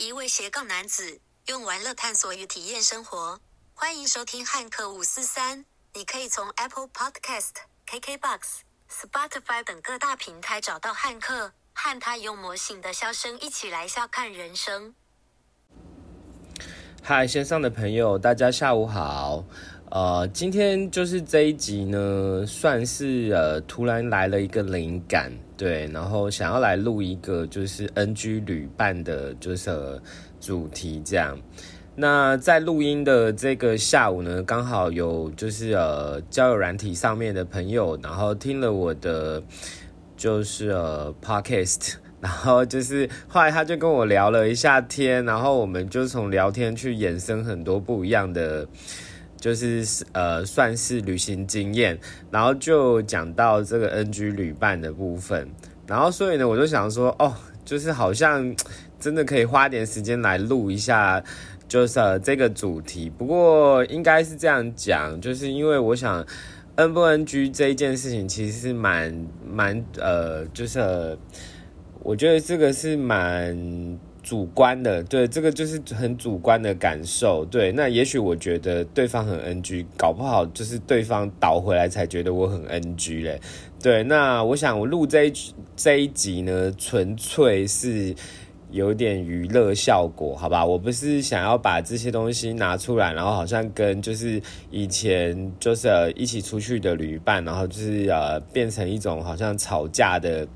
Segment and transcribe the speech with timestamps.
[0.00, 3.40] 一位斜杠男子用玩乐探索与体验生活。
[3.74, 5.64] 欢迎收听汉克五四三。
[5.92, 7.50] 你可以从 Apple Podcast、
[7.84, 8.38] KKBox、
[8.88, 14.94] Spotify 等各大平台找到汉克，和他用魔性的笑声一起来笑看人生。
[17.02, 19.42] 嗨，线上的朋友，大家下午好。
[19.90, 29.70] 呃，今天就是这一集呢，算是呃突然来了一个灵感，对，然后想要来录一个就是 NG 旅伴的，就是
[30.38, 31.38] 主题这样。
[31.96, 39.42] 那在录音的这个下午呢，刚好有就是呃交友软体上面的朋友，然后听了我的
[40.18, 48.68] 就是呃 Podcast， 然后就是后来他就跟我聊了一下天，然后我们就从聊天去衍生很多不一样的。
[49.40, 51.98] 就是呃，算是旅行经验，
[52.30, 55.48] 然后就讲到这个 NG 旅伴的部分，
[55.86, 57.32] 然后所以呢，我就想说，哦，
[57.64, 58.54] 就是好像
[58.98, 61.22] 真的可以花点时间来录一下，
[61.68, 63.08] 就是这个主题。
[63.08, 66.26] 不过应该是这样讲，就是因为我想
[66.74, 71.16] N 不 NG 这一件事情，其实是蛮蛮呃，就是
[72.02, 73.98] 我觉得这个是蛮。
[74.28, 77.72] 主观的，对这个就是很主观的感受，对。
[77.72, 83.40] 那也许我觉得对方很 NG，搞不好就是对方倒回来才觉得我很 NG 嘞，
[83.82, 84.02] 对。
[84.02, 85.32] 那我想我录这一
[85.74, 88.14] 这一集呢，纯粹是
[88.70, 90.62] 有点娱乐效果，好吧？
[90.62, 100.46] 我不是想要把这些东西拿出来，然后好像跟就是以前就是一起出去的旅伴，然后就是呃变成一种好像吵架的。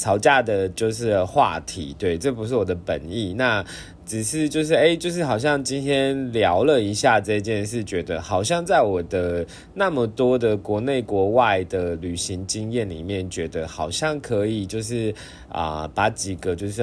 [0.00, 3.34] 吵架的就是话题，对，这不是我的本意。
[3.34, 3.62] 那
[4.06, 15.14] 只是就是哎，就是好像今天聊了一下这件事，觉得好像在我的那么多的国内国外的旅行经验里面，觉得好像可以就是
[15.50, 16.82] 啊，把几个就是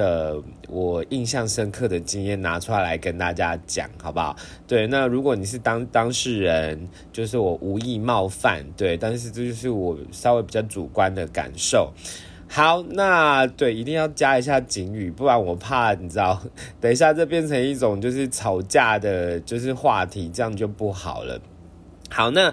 [0.68, 4.36] 我印象深刻的经验拿出来跟大家讲，好不好？
[4.68, 11.92] 对，那如果你是当当事人，就是我无意冒犯，对，但是这就是我稍微比较主观的感受。
[12.50, 16.40] 好，那对，一定要加一下警语，不然我怕你知道，
[16.80, 21.38] 等一下这变成一种就是吵架的，就是话题，这样就不好了。
[22.10, 22.52] 好，那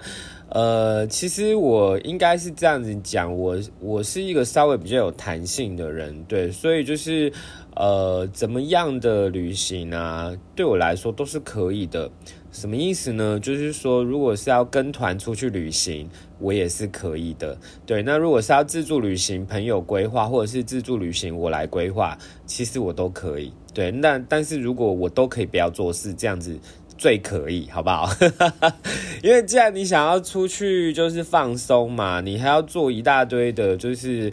[0.50, 7.32] 呃，其实我应该是这样子讲，我我是一个稍微比较有弹性的人，对，所以就是
[7.76, 12.10] 呃，怎么样的旅行啊，对我来说都是可以的。
[12.50, 13.38] 什么意思呢？
[13.38, 17.58] 就是说，如果是要跟团出去旅行，我也是可以的。
[17.84, 22.16] 对，那如果是要自助旅行，朋友规划，或者是自助旅行我来规划，
[22.46, 23.52] 其实我都可以。
[23.74, 26.58] 对，那但是如果我都可以不要做事，这样子
[26.96, 28.08] 最可以，好不好？
[29.22, 34.32] 因为既然你想要出去就是放松嘛，你还要做一大堆的，就是。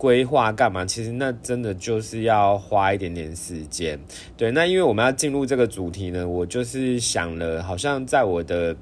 [0.00, 0.82] 规划干嘛？
[0.82, 4.00] 其实那真的就是要花一点点时间。
[4.34, 8.74] 对，那因为我们要进入这个主题呢，我就是想了，好像在我的，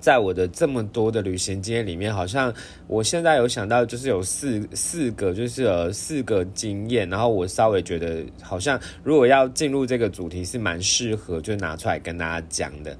[0.00, 2.52] 在我的这么多的旅行经验里面，好像
[2.86, 12.96] 我现在有想到，就是有四四个，就是呃四个经验，然后我稍微觉得好像如果要进入这个主题是蛮适合，就拿出来跟大家讲的。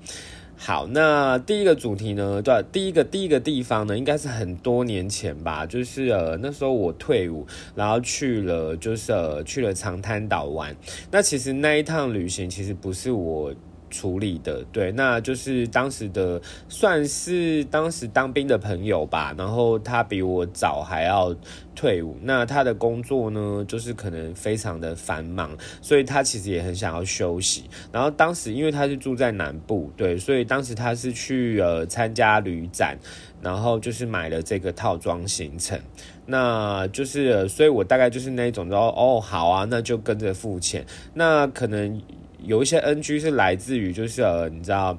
[0.57, 2.43] 好，那第一个主题呢？
[2.43, 10.77] 对，第一个第一个地方呢，应该是很多年前吧，就是呃那时候我退伍，然后去了，就是呃去了长滩岛玩。
[11.11, 13.55] 那其实那一趟旅行其实不是我。
[13.91, 21.35] 处理的对，那就是当时的算是当时当兵的朋友吧，然后他比我早还要
[21.75, 27.65] 退伍，那他的工作呢，就是可能非常的繁忙，所以他其实也很想要休息。
[27.93, 32.97] 然后当时因为他是住在南部，对，所以当时他是去呃参加旅展，
[33.43, 35.81] 然后就是买了这个套装行程，
[36.27, 42.01] 那就是所以我大概就是那种说哦好啊，那就跟着付钱，那可能。
[42.45, 44.97] 有一些 NG 是来自于，就是呃，你知道，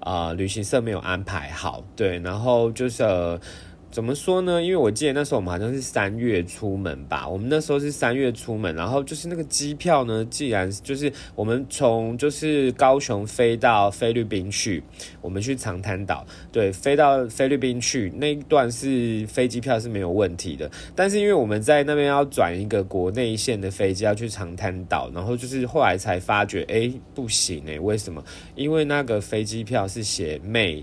[0.00, 3.40] 啊，旅行社没有安排好，对，然后就是呃。
[3.94, 4.60] 怎么说呢？
[4.60, 14.82] 因为我记得那时候我们好像是三月出门吧，我们那时候是三月出门，然后就是那个机票呢，既然就是我们从就是高雄飞到菲律宾去，
[15.20, 28.20] 我们去长滩岛，对，飞到菲律宾去那一段是飞机票是没有问题的，但是因为我们在那边要转一个国内线的飞机要去长滩岛，然后就是后来才发觉，哎，不行哎，为什么？
[28.56, 30.82] 因为那个飞机票是写 May。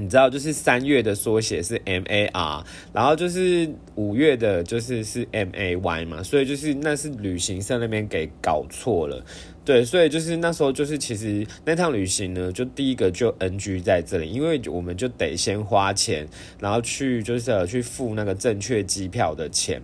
[0.00, 9.20] 你知道，就是三月的缩写是 M A R，然后就是五月的，就是是 M A Y 嘛，所以就是那是旅行社那边给搞错了，
[9.64, 16.28] 对，所以就是那时候就是其实那趟旅行呢，就第一个就 N G 在这里，因为我们就得先花钱，
[16.60, 19.82] 然后去就是去付那个正确机票的钱。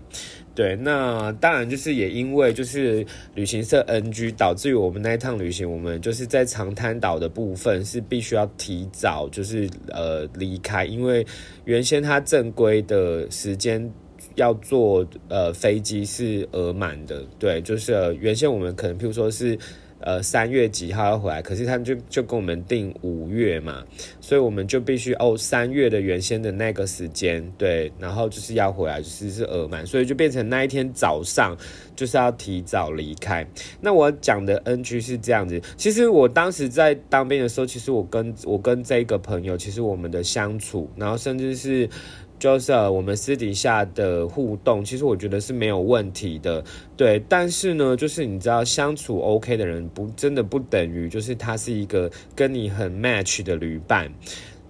[0.54, 3.04] 对，那当然就是也因为就是
[3.34, 11.26] 旅行社 NG，导致于我们那一趟旅行，我们就是在长滩岛的部分是必须要提早就是呃离开，因为
[11.64, 13.92] 原先它正规的时间
[14.36, 19.58] 要坐呃飞机是额满的，对，就是、原先我们可能譬如说是。
[20.04, 21.40] 呃，三月几号要回来？
[21.40, 23.82] 可是他们就就跟我们定五月嘛，
[24.20, 31.56] 所以我们就必须哦，三月的原先的那个时间，对，然后就是要回来，就是是额满，所以就变成那一天早上
[31.96, 33.46] 就是要提早离开。
[33.80, 41.88] 那我讲的 NG 是这样子，其实我当时在当兵的时候，其实我跟我跟这个朋友，其实我们的相处，然后甚至是。
[42.38, 46.62] 就是我们私底下的互动，其实我觉得是没有问题的，
[46.96, 47.22] 对。
[47.28, 54.12] 但是呢，就是你知道相处 OK 的人，不真的不等于就是他是一个跟你很 match 的旅伴。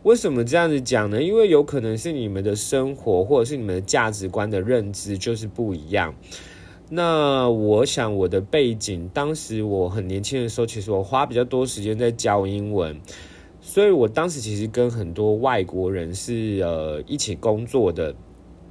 [0.04, 1.22] 为什么这样子讲呢？
[1.22, 6.14] 因为有可能是你们的生活或者是你们的价值观的认知就是不一样。
[6.90, 13.00] 那我想我的背景，当时我很年轻的时候，其实我花比较多时间在教英文。
[13.74, 18.14] 所以我当时其实跟很多外国人是呃一起工作的，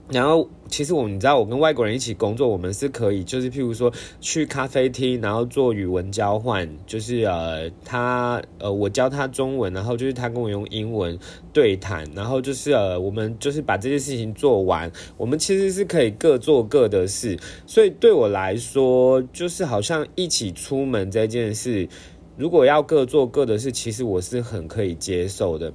[0.09, 3.91] 然后其实我你知道我跟外国人一起工作，我们是可以就是譬如说
[4.21, 11.19] 去咖啡厅，然后做语文交换，就是呃他呃我教他中文，然后就是他跟我用英文
[11.51, 21.89] 对谈，然后就是呃我们就是把这件事情做完，我们其实是可以各做各的事，所以对我来说就是好像一起出门这件事。
[22.35, 25.71] 如果要各做各的事，其实我是很可以接受的。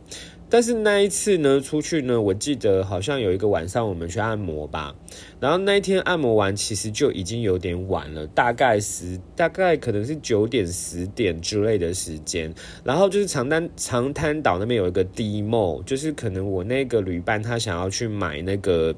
[0.51, 4.97] 但是那一次呢，出去呢，我记得好像有一个晚上我们去按摩吧，
[5.39, 12.53] 然后那一天按摩完，其实就已经有点晚了，大概十，大概可能是九点、十点之类的时间。
[12.83, 18.95] 然后就是长滩长滩岛那边有一个 D mall，就是可能我那个旅伴他想要去买那个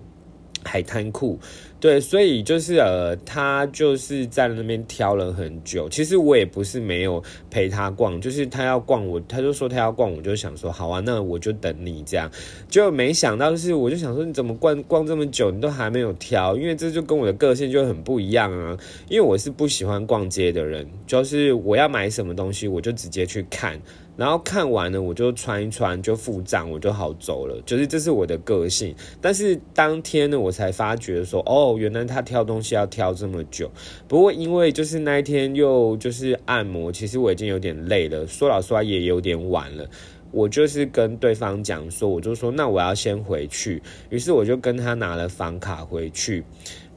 [0.64, 1.36] 海滩裤。
[1.80, 5.88] 对，所以就是呃，他就是在那边挑了很久。
[5.88, 12.30] 其实我也不是没有陪他逛，就是他要逛我，他就说他要逛，我就想说好啊，那我就等你这样。
[12.68, 16.54] 就没想到是，我就想说你怎么逛逛这么久，你都还没有挑？
[16.54, 18.76] 因为这就跟我的个性就很不一样啊。
[19.08, 23.80] 因为我是不喜欢逛街的人，就是我要买什么东西，我就直接去看。
[24.16, 27.58] 然后看完了，我就穿一穿，就付账，我就好走了。
[27.64, 28.94] 就是这是我的个性。
[29.20, 33.70] 但是当天呢，我才发觉说，哦，原来他挑东西要挑这么久。
[34.06, 38.26] 不过因为就是那一天又就是按摩，其实我已经有点累了。
[38.26, 39.88] 说老实话，也有点晚了。
[40.32, 43.82] 我就是跟对方讲说，我就说那我要先回去。
[44.10, 46.44] 于是我就跟他拿了房卡回去。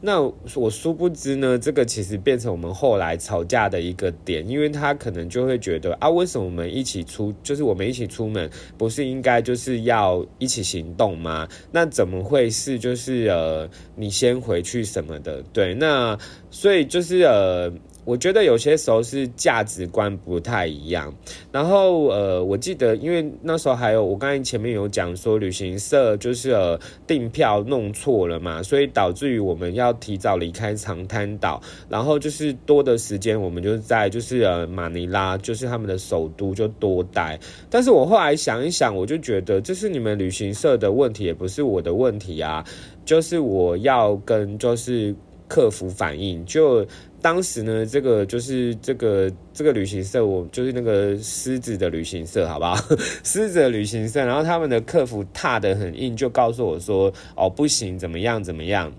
[0.05, 0.21] 那
[0.55, 11.47] 我殊不知呢，这个其实变成我们后来吵架的一个点，因为他可能就会觉得啊，为什么我们一起出，就是我们一起出门，不是应该就是要一起行动吗？
[11.71, 15.41] 那怎么会是就是呃，你先回去什么的？
[15.53, 16.17] 对，那
[16.51, 17.71] 所以就是呃。
[18.05, 21.13] 我觉得有些时候是价值观不太一样，
[21.51, 26.77] 然后呃，我记得因为那时候还有我刚才前面有讲说旅行社就是呃
[27.07, 37.39] 订票弄错了嘛，所以导致于我们要提早离开长滩岛，然后就是多的时间我们就在就是呃马尼拉，就是他们的首都就多待。
[37.69, 42.65] 但是我后来想一想，我就觉得这是你们旅行社的问题，也不是我的问题啊，
[43.05, 45.15] 就是我要跟就是
[45.47, 46.85] 客服反映就。
[47.23, 52.75] 当时呢，这个就是这个这个旅行社，我就是那个狮子的旅行社，好不好？
[53.23, 58.91] 狮子的旅行社，然后他们的客服踏得很硬，就告诉我说：“哦，不行，怎么样，怎么样。”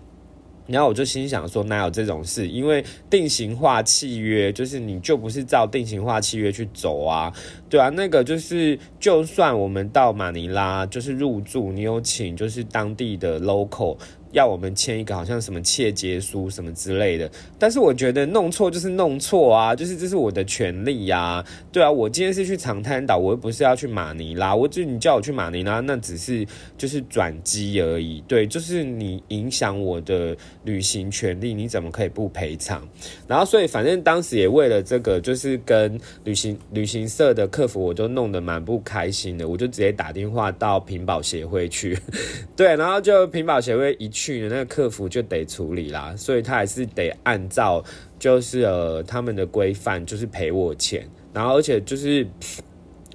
[0.66, 2.48] 然后我就心想说：“哪有这种事？
[2.48, 7.30] 因为定型化契约就是你就不是照定型化契约去走啊，
[7.68, 13.98] 对啊，那个就是就算我们到马尼拉就是入住，你有请就是当地的 local。”
[14.34, 26.44] 要我们签一个好像什么切结书什么之类的，但是我觉得弄错就是弄错啊，就是这是我的权利呀，对啊，我今天是去长滩岛，我又不是要去马尼拉，我就你叫我去马尼拉，那只是
[26.76, 32.86] 就是转机而已，对，就是你影响我的旅行权利，你怎么可以不赔偿？
[33.28, 41.96] 然后所以反正当时也为了这个，就是跟旅行旅行社的客服，我就弄得蛮不开心的，我就直接打电话到屏保协会去，
[42.56, 44.23] 对，然后就屏保协会一去。
[44.24, 47.84] 去的那个客服就得处理啦，所以他还是得按照
[48.18, 51.06] 就是呃他们的规范，就是赔我钱。
[51.34, 52.26] 然后而且就是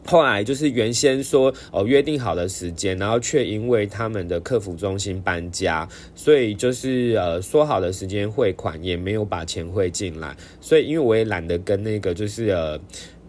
[0.05, 10.37] 后来就是原先说哦约定好的时间，然后却因为他们的客服中心搬家，所以就是呃说好的时间汇款也没有把钱汇进来。
[10.61, 12.79] 所以因为我也懒得跟那个就是呃。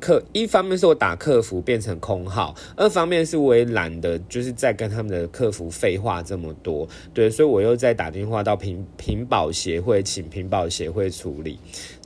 [0.00, 11.59] 客，一方面是我打客服变成空号，二方面是我也懒得就是再跟他们的客服废话这么多，对，所以我又再打电话到屏屏保协会，请屏保协会处理。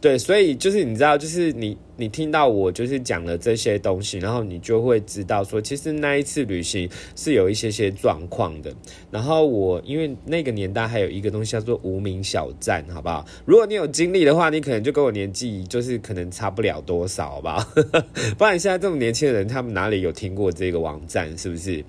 [0.05, 8.71] 对，所以就是你知道，就是你你听到我就是讲了这些东西，然后你就会知道说，其实那一次旅行是有一些些状况的。
[9.11, 13.25] 然后我因为那个年代还有一个东西叫做无名小站，好不好？
[13.47, 17.67] 如果你有经历的话，你可能就跟我年纪就是可能差不了多少，好不好？
[18.37, 21.35] 不然现在这么年轻的人，他们哪里有听过这个网站？
[21.39, 21.83] 是不是？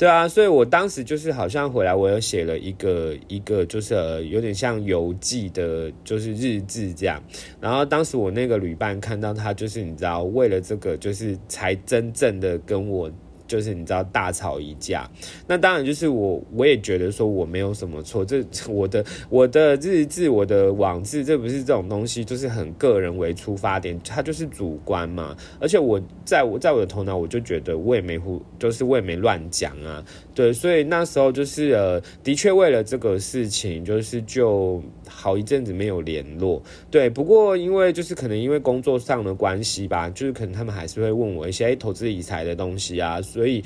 [0.00, 3.94] 对啊，所以我当时就是好像回来，我有写了一个一个，就是
[4.28, 7.22] 有点像游记的，就是日志这样。
[7.60, 13.12] 然后当时我那个旅伴看到他，就是你知道，为了这个，就是才真正的跟我。
[13.50, 15.10] 就是你知道大吵一架，
[15.48, 25.36] 那当然就是我我也觉得说我没有什么错，这我的我的日志我的网志，这不是这种东西，就是很个人为出发点，它就是主观嘛。
[25.58, 30.04] 而且我在我在我的头脑，我就觉得我也没胡，就是我也没乱讲啊，
[30.40, 37.10] 对，所以那时候就是呃，的确为了这个事情，就是就好一阵子没有联络，对。
[37.10, 43.20] 不过因为就是可能因为工作上的关系吧，就是可能他们还是会问我一些投资理财的东西啊。
[43.20, 43.62] 所以，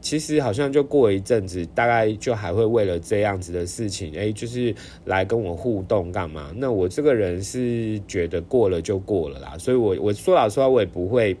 [0.00, 6.50] 其实好像就过一阵子，大概就还会为了这样子的事情，哎，就是来跟我互动干嘛？
[6.56, 11.36] 那我这个人是觉得过了就过了啦，所以我我说老实话，我也不会，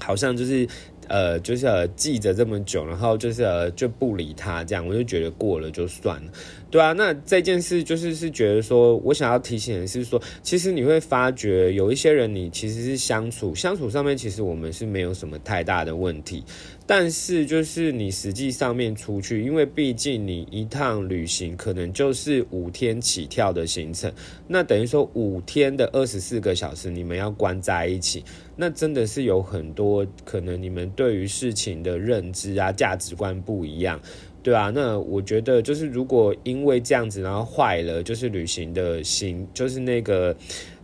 [0.00, 0.68] 好像就是。
[1.12, 6.32] 呃，就是记着这么久，然后就是呃就不理他这样，我就觉得过了就算了，
[6.72, 6.92] 对啊。
[6.94, 16.42] 那这件事就是是觉得说，我想要提醒的是说，其实你会发觉有一些人，你其实是相处相处上面，其实我们是没有什么太大的问题，
[16.86, 24.10] 但是就是你实际上面出去，因为毕竟你一趟旅行可能就是五天起跳的行程，
[24.48, 28.24] 那等于说五天的二十四个小时，你们要关在一起。
[28.54, 33.98] 那真的是有很多可能，你们对于事情的认知啊、价值观不一样，
[34.42, 40.34] 对啊，那我觉得就是如果因为这样子，然后坏了，就是旅行的心，就是那个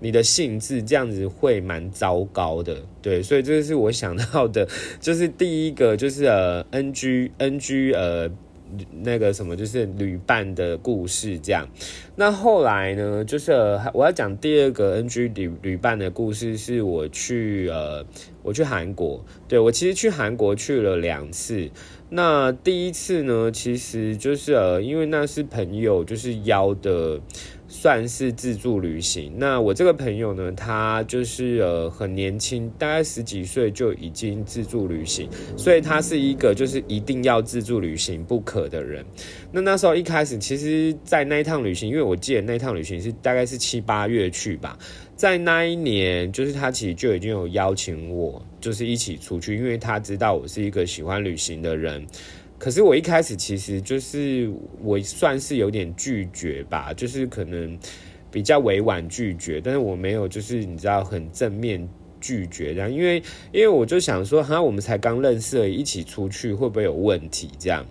[0.01, 4.69] 你的性质这样子会蛮糟糕的，对，所以这个是我想到的，
[5.01, 8.31] 就是第一个就是呃，NG NG 呃。
[9.01, 11.67] 那个什么就是旅伴的故事，这样。
[12.17, 13.51] 那后来呢，就是
[13.95, 18.05] 我要讲第二个 NG 旅旅伴的故事，是我去呃，
[18.43, 19.25] 我去韩国。
[19.49, 21.71] 对我其实去韩国去了两次。
[22.11, 27.21] 那第一次呢，其实就是呃，因为那是朋友就是邀的。
[27.71, 29.31] 算是自助旅行。
[29.37, 39.05] 那我这个朋友呢，他就是呃很年轻，大概十几岁就已经自助旅行，所以他是一个就是一定要自助旅行不可的人。
[39.53, 44.79] 那那时候一开始，其实，在那一趟旅行，因为我记得那一趟旅行是大概是七八月去吧，
[45.15, 52.07] 在那一年，就是他其实就已经有邀请我，就是一起出去，因为他知道我是一个喜欢旅行的人。
[52.59, 54.51] 可是我一开始其实就是
[54.83, 57.79] 我算是有点拒绝吧，就是可能
[58.33, 61.89] 比较委婉拒绝，但是我没有就是你知道很正面
[62.21, 63.23] 拒绝这样，因为
[63.53, 67.87] 因为我就想说，哈，我们才刚认识，一起出去会不会有问题这样？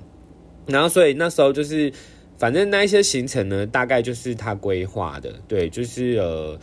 [0.66, 1.90] 然后所以那时候就是
[2.38, 6.60] 反正那一些行程呢，大概就是他规划的，对，就是呃，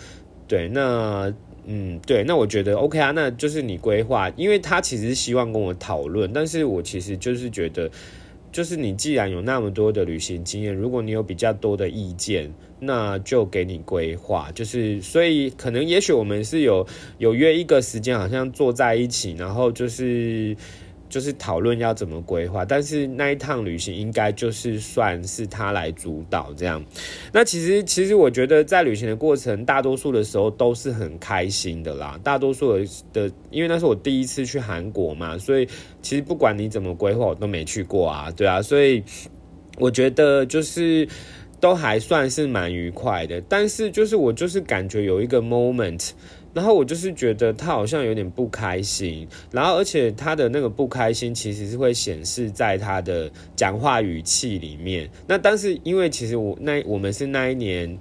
[0.46, 1.32] 对，那。
[1.66, 7.90] 嗯，对，那我觉得 OK 啊，那就是你规划，因为他其实希望跟我讨论，但是我其实就是觉得，
[8.52, 16.86] 就是你既然有那么多的旅行经验，如果你有比较多的意见，那就给你规划，就是所以可能也许我们是有
[17.18, 20.56] 有约一个时间，好像坐在一起，然后就是。
[21.14, 26.84] 就是讨论要怎么规划，但是那一趟旅行应该就是算是他来主导这样。
[27.32, 32.18] 那其实其实我觉得在旅行的过程，大多数的时候都是很开心的啦。
[32.24, 32.76] 大多数
[33.12, 35.68] 的，因为那是我第一次去韩国嘛，所以
[36.02, 39.00] 其实不管你怎么规划，我都没去过啊，对啊，所以
[39.78, 41.06] 我觉得就是
[41.60, 43.40] 都还算是蛮愉快的。
[43.42, 46.10] 但是就是我就是感觉有一个 moment。
[46.54, 55.10] 然后我就是觉得他好像有点不开心，然后而且他的那个不开心其实是会显示在他的讲话语气里面。
[55.26, 57.98] 那但是因为其实我那我们是那一年。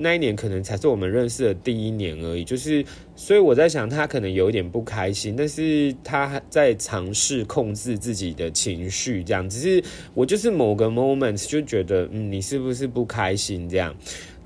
[0.00, 2.84] 那一年可能才是我们认识的第一年而已，就是，
[3.16, 9.50] 所以我在想，他可能有一点不开心，但是他在尝试控制自己的情绪，这样。
[9.50, 9.82] 只是
[10.14, 13.92] 我就是某个 moment 就觉得，嗯，你是不是不开心这样？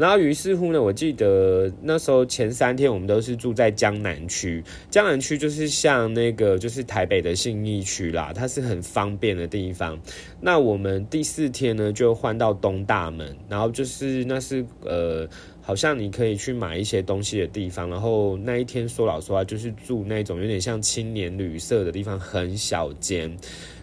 [0.02, 9.96] 然后于是乎呢，我记得那时候前三天我们都是住在江南区，江南区就是像那个就是台北的信义区啦，它是很方便的地方。
[10.40, 15.28] 那我们第四天呢就换到东大门，然后就是那是呃。
[15.64, 23.32] 好像你可以去买一些东西的地方，然后那一天说老实话，就是住那种有点像青年旅社的地方，很小间。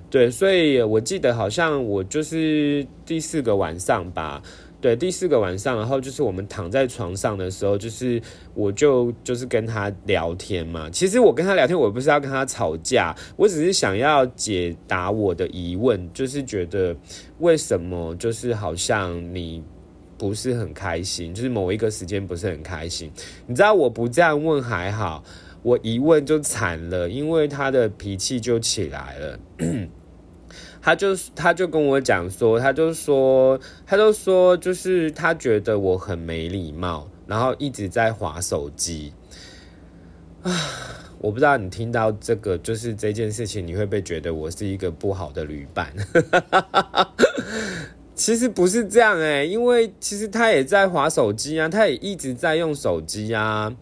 [0.10, 4.44] 对，所以我记得好像我就是第四个晚上吧，
[4.82, 8.22] 对，第四个晚上，然后就是我们躺在床上的时候，就是
[8.54, 10.90] 我就就是跟他聊天嘛。
[10.90, 16.96] 其实我跟他聊天，我不是要跟他吵架，我只是想要解答我的疑问，就是觉得
[17.40, 19.62] 为什么就是好像你
[20.18, 23.12] 不是很开心，就是某一个时间不是很开心。
[23.48, 25.22] 你知道我不这样问还好，
[25.62, 29.40] 我一问就惨了，因为他的脾气就起来了。
[30.82, 39.14] 他就他就跟我讲说，他就说，他就说，就是他觉得我很没礼貌，然后一直在划手机。
[40.42, 40.52] 啊，
[41.20, 45.94] 我不知道你听到这个，就是这件事情，你会不会觉得我是一个不好的旅伴？
[48.16, 53.74] 其实不是这样哎，因为其实他也在划手机啊，他也一直在用手机啊。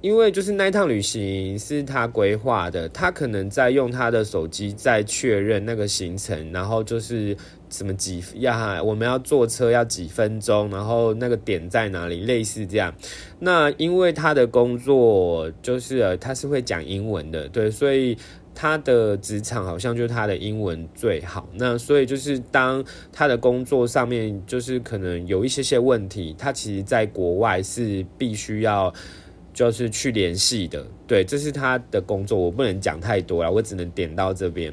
[0.00, 7.36] 因为就是那一趟旅行是他规划的，他可能在用他的手机在确认那个行程，然后就是
[7.68, 12.94] 什么几要我们要坐车要几分钟，然后那个点在哪里，类似这样。
[13.40, 18.16] 那因为他的工作就是他是会讲英文的，对，所以
[18.54, 21.48] 他的职场好像就是他的英文最好。
[21.54, 28.94] 那所以就是当他的工作上面就是可能有一些些问题，他其实在国外是必须要。
[29.58, 34.72] 就是去联系的，对，这是他的工作，我不能讲太多了，我只能点到这边，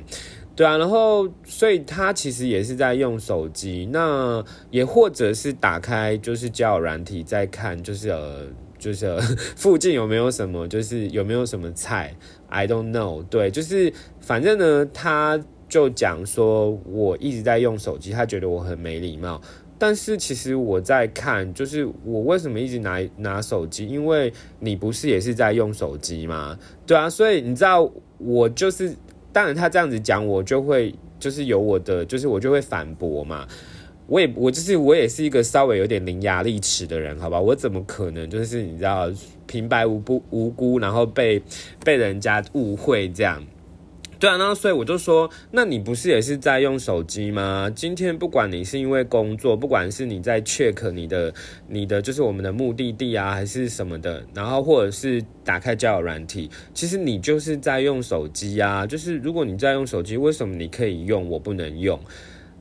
[0.56, 8.46] 对啊，然后所以他其实也是在用手机，那也或者是打开就是交友软体在看，就是呃，
[8.78, 9.18] 就是
[9.58, 12.16] 附近有没有什么，就是有没有什么菜
[12.48, 19.42] ，I don't know，对，就是反正呢，他就讲说我一直在用手机，他觉得我很没礼貌。
[19.86, 23.88] 但是其实我在看，就是我为什么一直拿拿手机？
[23.88, 26.58] 因为你不是也是在用手机吗？
[26.88, 27.88] 对啊，所以你知道
[28.18, 28.96] 我就是，
[29.32, 33.48] 当然他这样子讲，我就会就是有我的，就是我就会反驳嘛。
[34.08, 37.40] 我也我就是我也是一个稍微有点伶牙俐齿的人，好吧？
[37.40, 39.08] 我怎么可能就是你知道
[39.46, 41.40] 平白无不无辜，然后被
[41.84, 43.40] 被人家误会这样？
[44.18, 47.70] 对啊，那所以我就说，那你不是也是在用手机吗？
[47.76, 51.34] 今天不管你是因为工作，不管是你在 check 你的
[51.68, 58.88] 你的就是我们的目的地啊，还是什么的，然后或者是打开交友软体，其实你就是在用手机啊。
[58.88, 62.00] 就是如果你在用手机，为什么你可以用，我不能用？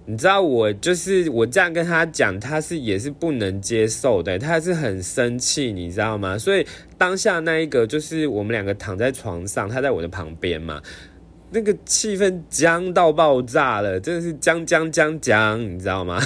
[0.06, 6.36] 你知道我就是我这样跟他讲，他是也是不能接受的，他是很生气，你知道吗？
[6.36, 6.66] 所以
[6.98, 10.82] 当下那一个就是我们两个躺在床上，他在我的旁边嘛。
[11.54, 16.20] 那个气氛僵到爆炸了，真的是僵僵僵僵，你知道吗？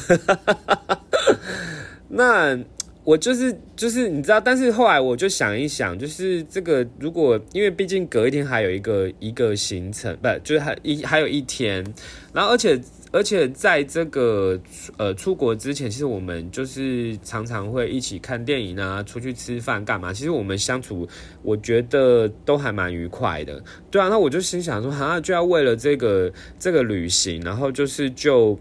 [2.08, 2.58] 那
[3.04, 11.84] 我就是就是你知道，但是后来我就想一想，就是这个如果因为毕竟隔一天还有一个一个行程，不就是还一还有一天，
[12.32, 12.80] 然后而且。
[13.10, 14.60] 而且在这个
[14.98, 20.12] 呃出国之前，其实我们就是常常会一起看电影啊，出去吃饭干嘛？
[20.12, 21.08] 其实我们相处，
[21.42, 23.62] 我觉得都还蛮愉快的。
[23.90, 28.58] 对啊，那我就心想说，好像就要为了这个这个旅行，然后就是就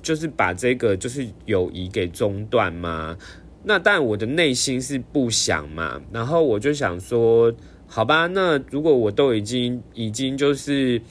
[0.00, 3.16] 就是把这个就是友谊给中断嘛？
[3.64, 6.00] 那但我的内心是不想嘛。
[6.12, 7.52] 然后我就想说，
[7.88, 11.02] 好吧，那如果我都已经已经就是。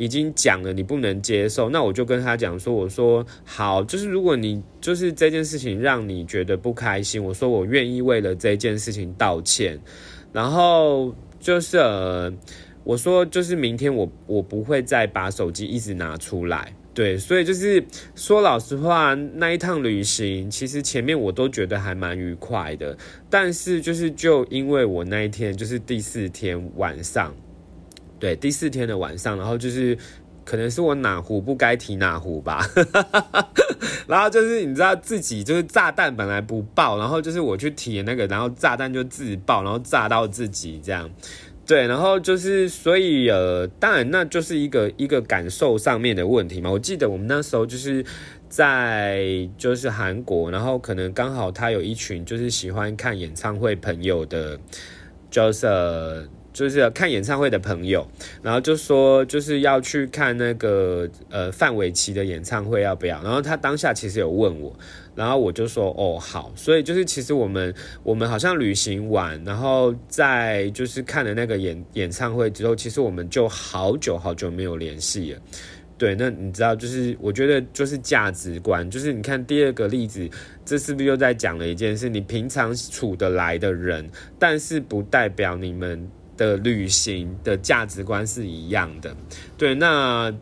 [0.00, 9.78] 已经讲了，你不能接受，那我就跟他讲说，我说好，就是如果你就是这件事情让你觉得不开心，我说我愿意为了这件事情道歉，
[10.32, 12.32] 然后就是呃，
[12.82, 17.84] 我说就是明天我我不会再把手机一直拿出来，对，所以就是
[18.14, 22.96] 说老实话，那一趟旅行其实前面我都觉得还蛮愉快的，
[23.28, 27.34] 但是就是就因为我那一天就是第四天晚上。
[28.20, 29.96] 对，第四天的晚上，然后就是
[30.44, 32.64] 可能是我哪壶不该提哪壶吧，
[34.06, 41.08] 然后就是你知道自己就是炸弹本来不爆，然后就是我去提那个，然后炸弹就自爆，然后炸到自己这样，
[41.64, 46.70] 对，然后就是所以呃，当然那就是一个一个感受上面的问题嘛。
[46.70, 48.04] 我记得我们那时候就是
[48.50, 54.58] 在就是韩国，然后可能刚好他有一群就是喜欢看演唱会朋友的，
[55.30, 56.28] 就是。
[56.52, 58.06] 就是看演唱会的朋友，
[58.42, 63.22] 然后就说就是要去看那个呃范玮琪的演唱会要不要？
[63.22, 64.74] 然后他当下其实有问我，
[65.14, 75.40] 然后我就说哦好，所以就是其实我们 我们好像旅行完，然后在就是看了那个演演唱会之后，其实我们就好久好久没有联系了。
[75.96, 80.26] 对，那你知道，就是我觉得就是价值观，就是你看第二个例子，
[80.64, 82.08] 这是不是又在讲了一件事？
[82.08, 84.08] 你平常处得来的人，
[84.38, 89.14] 但是不代表你们的旅行的价值观是一样的。
[89.58, 90.32] 对，那。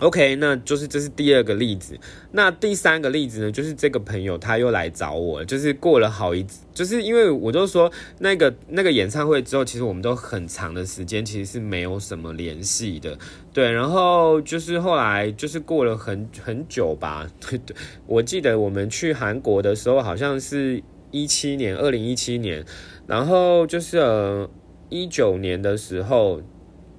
[0.00, 1.96] OK，那就是这是第二个例子。
[2.32, 13.16] 那第三个例子呢，就是这个朋友他又来找我，就是过了好一，就是因为我都说那个那个演唱会之后，其实我们都很长的时间其实是没有什么联系的，
[13.52, 13.70] 对。
[13.70, 17.76] 然后就是后来就是过了很很久吧，对 对。
[18.06, 22.64] 我记得我们去韩国的时候，好像是一七年，二零一七年，
[23.06, 24.50] 然后就是呃
[24.92, 26.42] 一九年的时候。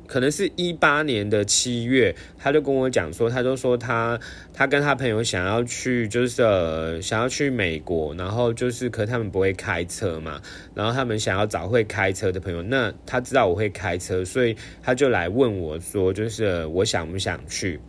[0.05, 4.19] 可能是一八年的七月，他就跟我讲说，他就说他
[4.53, 10.41] 他跟他朋友想要去，就是呃想要去美国，然后就是可他们不会开车嘛，
[10.75, 12.61] 然后他们想要找会开车的朋友。
[12.61, 17.79] 那他知道我会开车，所以他就来问我说，就是我想不想去？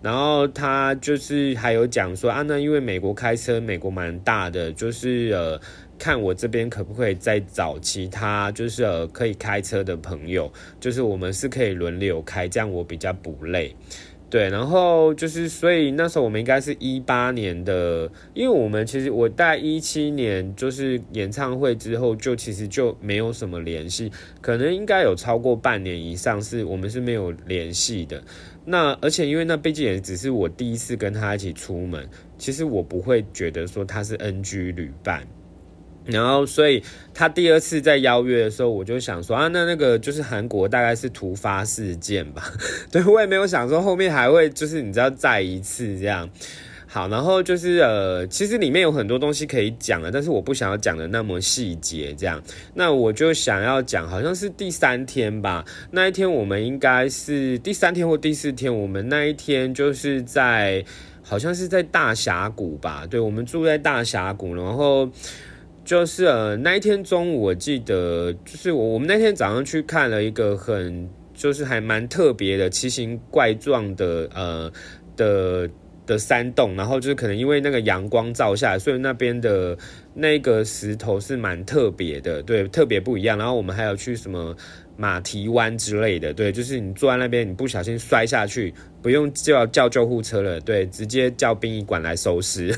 [0.00, 5.60] 然后他就是还有讲说啊，那因为美国开车，美国蛮大的，就是呃。
[5.98, 13.74] 看我这边可不可以再找其他，就是呃可以开车的朋友，就是我们是可以轮流开，这样我比较不累。
[14.28, 28.20] 对，然后就是所以那时候我们应该是一八年的，因为我们其实我在一七年就是演唱会之后就其实就没有什么联系，可能应该有超过半年以上是我们是没有联系的。
[28.64, 32.06] 那而且因为那毕竟也只是我第一次跟他一起出门，
[32.36, 35.24] 其实我不会觉得说他是 NG 旅伴。
[36.06, 42.52] 然后，所以他第二次在邀约的时候，我就想说啊，那那个就是韩国大概是突发事件吧？
[42.90, 46.30] 对我也没有想说后面还会就是你知道再一次这样。
[46.88, 52.40] 好，然后就是呃，其实里面有很多东西可以讲的，但是我不想要讲的那么细节这样。
[52.72, 60.82] 那我就想要讲，好像是第三天吧，那一天我们应该是第三天或第四天，我们那一天就是在
[61.22, 63.06] 好像是在大峡谷吧？
[63.10, 65.10] 对，我们住在大峡谷，然后。
[65.86, 74.72] 就是呃那一天中午，我记得就是我我们那天早上去看了一个很就是还蛮特别的奇形怪状的呃
[75.16, 75.70] 的
[76.04, 79.78] 的山洞，然后就是可能因为那个阳光照下来，所以那边的
[80.12, 83.38] 那个石头是蛮特别的，对，特别不一样。
[83.38, 84.56] 然后我们还有去什么
[84.96, 92.74] 马蹄湾之类的，对，就是你坐在那边，你不小心摔下去，不用叫叫救护车了，对，直接叫殡仪馆来收尸。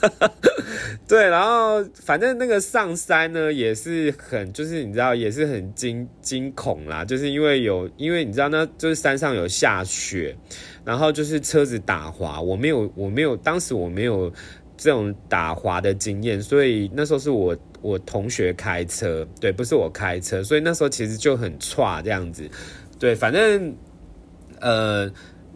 [1.08, 10.36] 对，然后反正那个上山呢，也是很，就是你知道，也是很惊惊恐啦，就是因为有，因为你知道，那就是山上有下雪，
[10.84, 14.30] 然后就是车子打滑，我没有，我没有，当时我没有
[14.76, 22.48] 这种打滑的经验，所以那时候是我我同学开车，对，不是我开车，所以那时候其实就很差这样子，
[22.98, 23.74] 对，反正
[24.60, 25.10] 呃。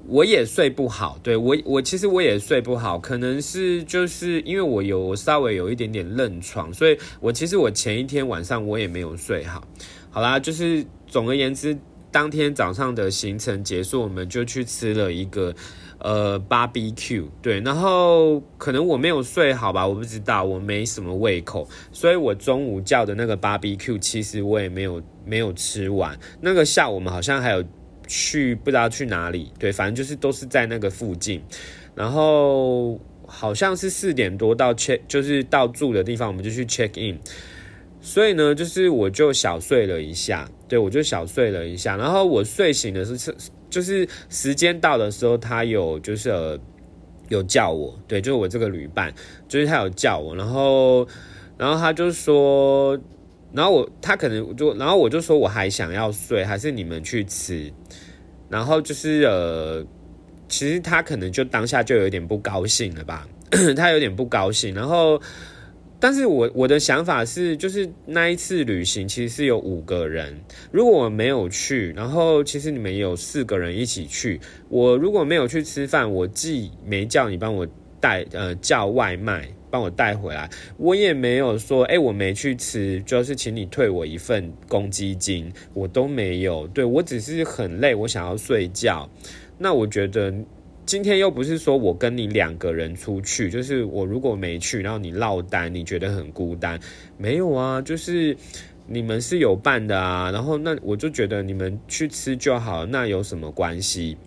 [0.08, 9.62] 我也睡不好，对我我其实我也睡不好，可能是就是因为我有稍微有一点点愣床，所以我其实我前一天晚上我也没有睡好。
[10.10, 11.78] 好啦，就是总而言之，
[12.10, 15.54] 当天早上的行程结束，我们就去吃了一个
[15.98, 27.64] 呃 barbecue，对，然后可能我没有睡好吧，我不知道，我没什么胃口，所以我中午叫的那个 barbecue 其实我也没有没有吃完，那个下午我们好像还有。
[28.14, 31.42] 去不知道去哪里，对，反正就是都是在那个附近，
[31.94, 37.18] 然后好像是四点多到 check，就是到住的地方，我们就去 check in，
[38.02, 43.34] 所以呢，就是我就小睡了一下，对我就小睡了一下，然后我睡醒的是
[43.70, 46.60] 就是时间到的时候，他有就是
[47.30, 49.10] 有叫我，对，就是我这个旅伴，
[49.48, 51.08] 就是他有叫我，然后
[51.56, 53.00] 然后他就说。
[53.54, 57.72] 然后我他可能就，然后我就说我还想要睡，还是你们去吃。
[58.48, 59.84] 然后就是呃，
[60.48, 63.26] 其实他可能就当下就有点不高兴了吧，
[63.76, 64.74] 他有点不高兴。
[64.74, 65.20] 然后，
[65.98, 70.38] 但是我我的想法是，就是那一次旅行其实是有五个人，
[70.70, 74.38] 如果我没有去，然后其实你们有四个人一起去，
[74.68, 77.66] 我如果没有去吃饭，我既没叫你帮我
[78.00, 79.48] 带呃叫外卖。
[79.72, 86.66] 帮我带回来，我也没有说，哎，我没去吃，就是请你退我一份公积金，我都没有。
[86.68, 89.08] 对我只是很累，我想要睡觉。
[89.56, 90.30] 那我觉得
[90.84, 96.78] 今天又不是说我跟你两个人出去，就是我如果没去，然后你落单，你觉得很孤单，
[97.16, 97.80] 没有啊？
[97.80, 98.36] 就是
[98.86, 100.30] 你们是有伴的啊。
[100.30, 104.18] 然后那我就觉得你们去吃就好，那有什么关系？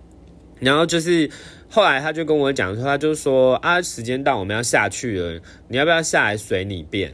[0.59, 1.29] 然后就是。
[1.75, 7.13] 后来他就跟我讲说，他就说啊，时间到，我们要下去了，你要不要下来随你便？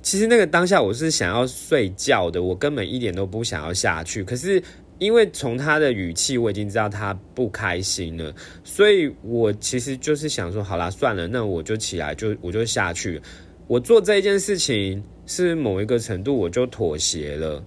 [0.00, 4.24] 其实那个当下我是想要睡觉的，我根本一点都不想要下去。
[4.24, 4.62] 可是
[4.98, 8.34] 因为从他的语气我已经知道他不开心了，
[8.64, 13.20] 所以我其实就是想说，好啦，算了，那我就起来，就我就下去。
[13.66, 17.62] 我做这一件事情是某一个程度我就妥协了，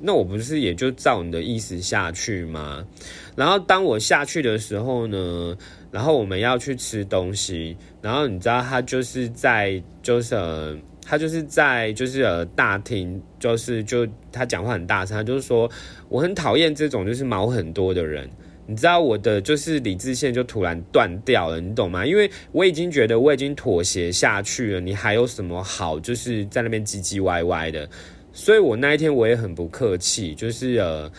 [0.00, 2.84] 那我不是也就照你的意思下去吗？
[3.36, 5.56] 然后当我下去的时候呢，
[5.90, 15.70] 然后我们要去吃东西，然后你知道他就是在就是他就是在就是呃大厅，就是就他讲话很大声，他就是说
[16.08, 18.28] 我很讨厌这种就是毛很多的人。
[18.70, 22.04] 你知道我的就是理智线就突然断掉了，你懂吗？
[22.04, 27.88] 因为我已经觉得我已经妥协下去了，你还有什么好就是在那边唧唧歪歪的？
[28.38, 31.10] 所以我那一天我也很不客气，就是呃，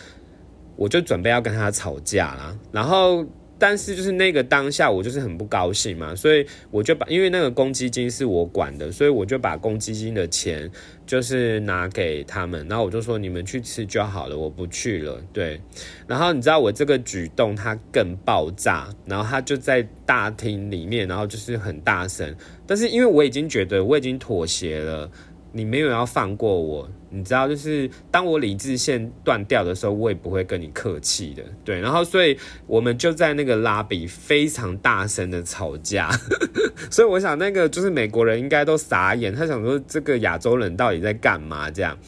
[0.74, 3.26] 我就准备要跟他吵架啦，然后。
[3.62, 10.70] 但是就是那个当下，我就是很不高兴嘛，所以我就把，因为那个公积金是我管的，所以我就把公积金的钱
[11.04, 15.22] 就是拿给他们，然后我就说你们去吃就好了，我不去了。
[15.30, 15.60] 对，
[16.06, 22.34] 然后你知道我这个举动他更爆炸，然后他就在大厅里面，然后就是很大声，
[22.66, 25.10] 但是因为我已经觉得我已经妥协了。
[25.52, 31.80] 你没有要放过我，你知道，就是当我理智线断掉的时候，我也不会跟你客气的，对。
[31.80, 36.10] 然后，所以我们就在那个拉比非常大声的吵架，
[36.90, 41.98] 所以我想那个就是美国人应该都傻眼，他想说这个亚洲人到底在干嘛这样。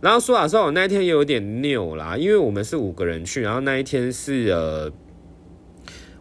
[0.00, 4.92] 然后说老实话，我那一天也有点拗啦，因为我们是五个人去，然后那一天是呃。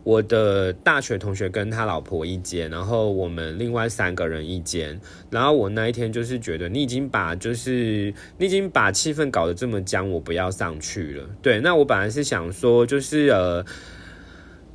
[0.03, 4.99] 我的大学同学跟他老婆一间，然后我们另外三个人一间。
[5.29, 11.29] 然后我那一天就是觉得你已经把就是你已经把气氛搞得这么僵，我不要上去了。
[11.41, 13.63] 对，那我本来是想说就是呃，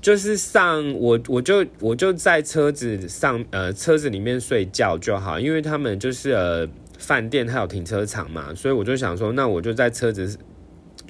[0.00, 10.38] 就是上我我就我就在车子上呃车子里面睡觉就好，因为他们就是呃饭店还有停车场嘛，所以我就想说那我就在车子。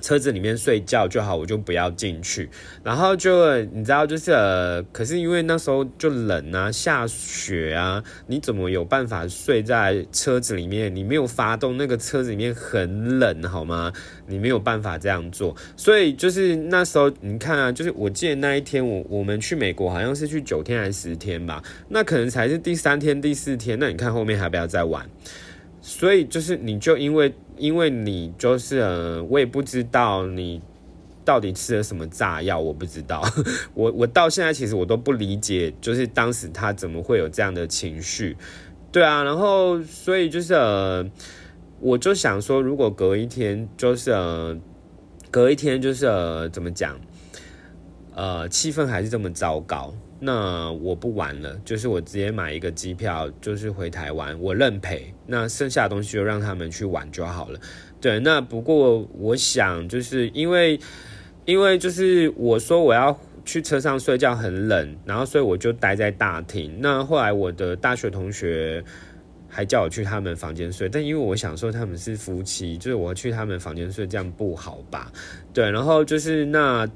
[0.00, 2.48] 车子里面睡觉就好，我就不要进去。
[2.82, 10.94] 然后就你知道，就是呃，可是因为那时候就冷啊，下雪啊，你怎么有办法睡在车子里面？
[10.94, 13.92] 你没有发动，那个车子里面很冷，好吗？
[14.26, 15.54] 你没有办法这样做。
[15.76, 23.78] 所以就是那时候，你看啊，就是我记得那一天，我我们去美国好像是去九天还是十天吧，那可能才是第三天、第四天。
[23.78, 25.09] 那你看后面还不要再玩？
[25.80, 27.32] 所以就是你就因为。
[27.56, 30.60] 因为你就是，呃，我也不知道你
[31.24, 33.22] 到底吃了什么炸药，我不知道。
[33.74, 38.36] 我我到现在其实我都不理解，就是当时他怎么会有这样的情绪，
[38.92, 39.22] 对啊。
[39.22, 41.04] 然后所以就是，呃，
[41.80, 44.56] 我就想说，如果隔一天，就是，呃，
[45.30, 46.98] 隔一天就是，呃，怎么讲，
[48.14, 49.92] 呃，气氛还是这么糟糕。
[50.18, 55.12] 那我不玩了，就是我直接买一个机票，就是回台湾，我认赔。
[55.26, 57.61] 那剩下的东西就让他们去玩就好了。
[58.00, 60.81] 对，那不过我想，就是因为，
[61.44, 66.74] 因为就是我说我要去车上睡觉很冷，然后所以我就待在大厅。
[66.79, 68.83] 那后来我的大学同学
[69.48, 75.12] 还叫我去他们房间睡，但因为我想说他们是夫妻，就是我去他们房间睡，这样不好吧？
[75.52, 76.88] 对，然后就是那。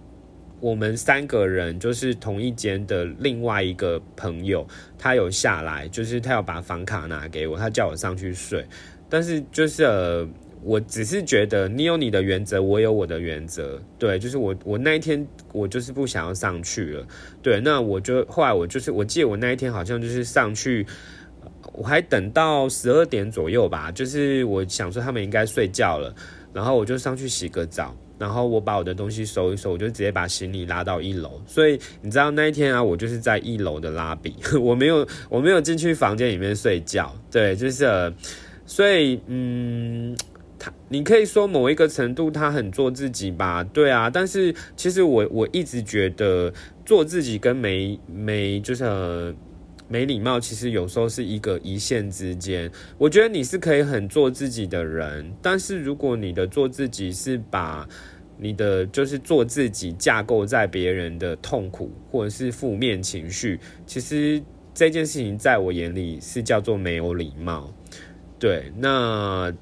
[0.60, 4.66] 我们三个人就是同一间的另外一个朋友，
[4.98, 8.64] 他有下来，就是他要把房卡拿给我，他叫我上去睡。
[9.08, 10.28] 但是就是呃，
[10.62, 13.80] 我只是觉得你有你的原则，我有我的原则。
[13.98, 17.06] 对，就是我我那一天我就是不想要上去了。
[17.42, 20.86] 对，那我就后来我就是我记得我那一天好像就是上去，
[21.72, 26.14] 我还等到十二点左右吧，就是我想说他们应该睡觉了，
[26.52, 27.96] 然后我就上去洗个澡。
[28.20, 31.40] 然后我把我的东西收一收，我就直接把行李拉到一楼。
[31.46, 37.10] 所以你知道那一天啊，我就是在一楼的拉比， 我没有我没有进去房间里面睡觉。
[37.30, 38.12] 对，就是，
[38.66, 40.14] 所以嗯，
[40.58, 44.10] 他你可以说某一个程度他很做自己吧，对啊。
[44.10, 46.52] 但是其实我我一直觉得
[46.84, 49.34] 做自己跟没没就是。
[49.90, 52.70] 没礼貌，其实有时候是一个一线之间。
[52.96, 57.88] 我觉得你是可以很做自己的人，但是如果你的做自己是把
[58.38, 64.40] 你的就是做自己架构在别人的痛苦或者是负面情绪，其实
[64.72, 67.74] 这件事情在我眼里是叫做没有礼貌。
[68.38, 69.52] 对，那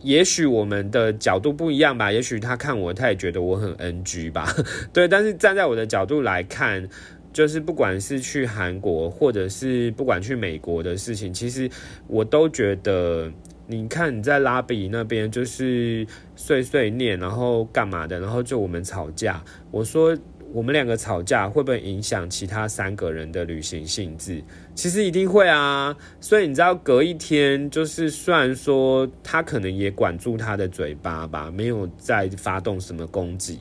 [0.00, 4.52] 也许我们的角度不一样吧，也许他看我，他也觉得我很 NG 吧。
[4.92, 6.88] 对，但是站在我的角度来看。
[7.32, 11.70] 就是不管是去韩国，或者是不管去美国的事情，其实
[12.06, 13.32] 我都觉得，
[13.66, 19.42] 你看你在拉比那边就是碎碎念，然后干嘛的，然后就我们吵架。
[19.70, 20.16] 我说
[20.52, 24.44] 我们两个吵架会不会影响其他三个人的旅行性质？
[24.74, 25.96] 其实一定会啊。
[26.20, 33.60] 所以你知道，隔一天就是虽然说他可能也管住他的嘴巴吧，没有再发动什么攻击，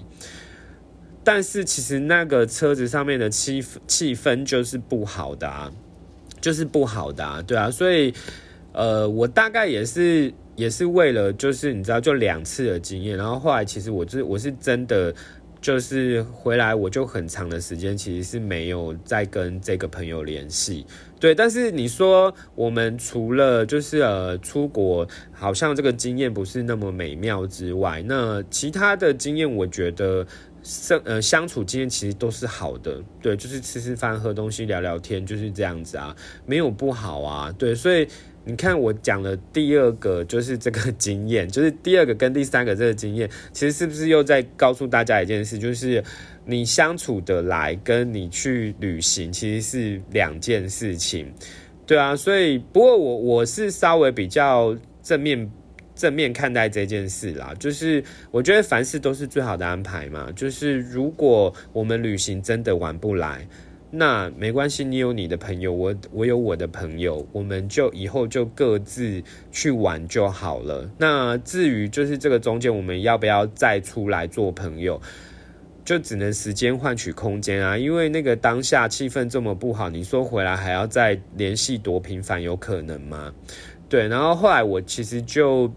[1.24, 5.72] 但是其实那个车子上面的气气氛就是不好的啊，
[6.40, 7.70] 就是不好的啊，对啊。
[7.72, 8.14] 所以
[8.74, 10.34] 呃，我大概也是。
[10.58, 15.12] 也是为了，就是你知道，就两次的经验，然后后来其实我是我是真的，
[15.60, 20.86] 就是回来我就很长的时间，其实是没有再跟这个朋友联系。
[21.20, 30.28] 对，但是你说我们除了就是呃出国，好像这个经验不是那么美妙之外，那其他的经验我觉得
[30.64, 33.02] 相呃相处经验其实都是好的。
[33.22, 37.52] 对，就是吃吃饭、喝东西、聊聊天，就是这样子啊，没有不好啊。
[37.58, 38.08] 对，所以。
[38.44, 46.04] 你看，我讲了第二个，就是这个 经验，就是第二个跟第三个这个经验，其实是不是又在告诉大家一件事，就是
[46.44, 51.32] 你相处的来，跟你去旅行其实是两件事情，
[51.86, 55.48] 对啊，所以不过我我是稍微比较正面
[56.02, 63.48] 正面看待这件事啦，就是我觉得凡事都是最好的安排嘛，就是如果我们旅行真的玩不来。
[63.94, 70.90] 那没关系，你有你的朋友，我我有我的朋友，我们就以后就各自去玩就好了。
[70.98, 75.00] 那至于就是这个中间我们要不要再出来做朋友，
[75.84, 77.78] 就只能时间换取空间啊。
[77.78, 83.34] 因为那个当下气氛这么不好，你说回来还要再联系多频繁，有可能吗？
[83.90, 84.08] 对。
[84.08, 85.70] 然后后来我其实就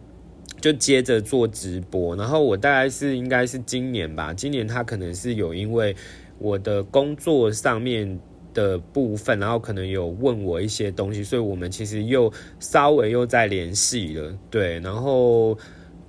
[0.65, 5.95] 就接着做直播，然后我大概是应该是今年吧，今年他可能是有因为。
[6.39, 8.19] 我的工作上面
[8.53, 15.57] 的部分，然后可能有问我一些东西，所以我们其实又稍微又在联系了，对，然后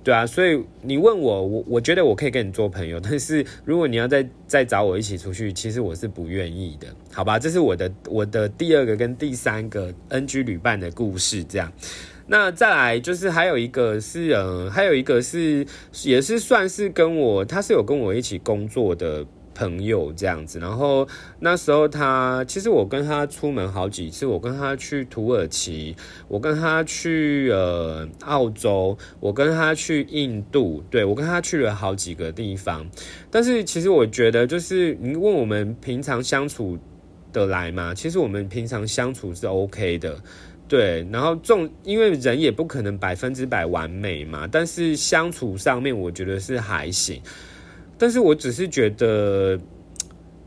[0.02, 7.38] 对啊，所以你问我，我我觉得我可以跟你做朋友， 但是如果你要再再找我一起出去，其实我是不愿意的，好吧？
[7.38, 11.72] 这是我的我的第二个跟第三个 NG 旅伴的故事，这样。
[12.26, 15.66] 那再来就是还有一个是，呃，还有一个是
[16.04, 19.26] 也是算是跟我，他是有跟我一起工作的。
[19.58, 21.08] 朋友这样子，然后
[21.40, 25.96] 那时候他其实我跟他出门好几次，我跟他去土耳其，
[26.28, 32.86] 我跟他去呃澳洲，我跟他去印度，对我跟他去了好几个地方。
[33.30, 36.78] 但是其实我觉得，就是你问我们平常相处
[37.32, 37.94] 得来吗？
[37.94, 40.18] 其实我们平常相处是 OK 的，
[40.68, 41.06] 对。
[41.12, 47.20] 然后重因为人也不可能百分之百完美嘛，但是相处上面我觉得是还行。
[47.98, 49.58] 但是我只是觉得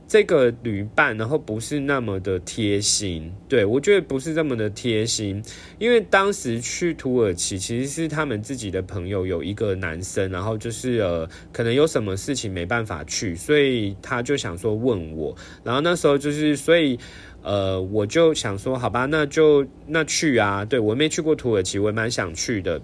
[0.08, 5.44] 这个旅伴，然后不是那么的贴心，对我觉得不是这么的贴心，
[5.78, 17.00] 因为当时去土耳其其实是他们自己的朋友有一个男生，然后就是呃可能有什么事情没办法去，所以他就想说问我，然后那时候就是所以
[17.44, 22.82] 呃我就想说好吧，那就那去啊，对我没去过土耳其，我也蛮想去的，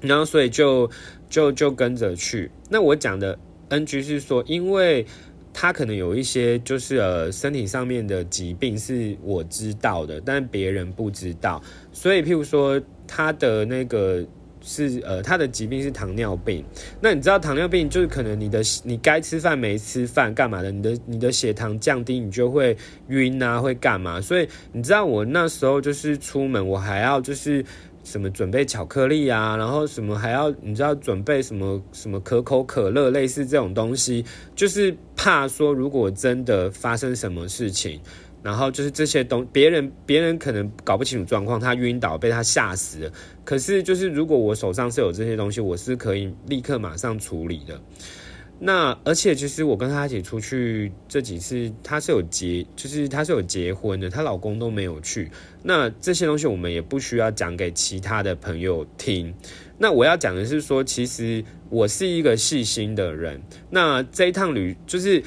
[0.00, 0.90] 然后所以就
[1.28, 3.38] 就就跟着去，那我讲的。
[3.68, 5.06] NG 是说，因为
[5.50, 14.22] 他可能有一些就是呃身体上面的疾病是我知道的，但别人不知道，所以譬如说他的那个
[14.62, 16.64] 是呃他的疾病是糖尿病，
[17.00, 22.76] 那你知道糖尿病就是可能你的你该吃饭没吃饭干嘛的，你的你的血糖降低，你就会
[23.08, 24.20] 晕啊，会干嘛？
[24.20, 27.64] 所以你知道我那时候就是出门，我还要就是。
[28.04, 34.24] 什么准备巧克力啊，然后什么还要你知道准备什么什么可口可乐，类似这种东西，
[34.56, 38.00] 就是怕说如果真的发生什么事情，
[38.42, 43.12] 然后就是这些东别人别人可能搞不清楚状况，他晕倒被他吓死了。
[43.44, 47.80] 可是就是如果我手上是有这些东西，我是可以立刻马上处理的。
[48.64, 55.28] 那而且其实我跟她一起出去这几次，她是有结，就是她是有结婚的，她老公都没有去。
[55.64, 59.34] 那这些东西我们也不需要讲给其他的朋友听。
[59.78, 63.42] 那我要讲的是说，其实我是一个细心的人。
[63.68, 65.20] 那这一趟旅就是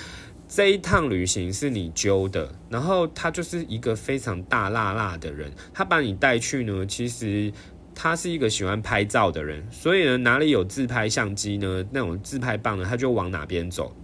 [0.48, 7.52] 这一趟旅行是你揪的，然后他就是一个非常大辣辣的人，他把你带去呢，其实。
[7.98, 11.82] 他是一个喜欢拍照的人，所以呢，哪里有自拍相机呢？
[11.92, 13.96] 那种自拍棒呢，他就往哪边走。